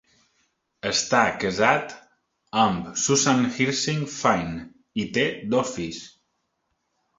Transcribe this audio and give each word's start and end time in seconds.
Està 0.91 1.19
casat 1.43 1.93
amb 2.63 2.89
Susan 3.03 3.45
Hirsig 3.59 4.03
Fine 4.15 4.57
i 5.05 5.09
té 5.21 5.29
dos 5.55 5.77
fills. 5.79 6.03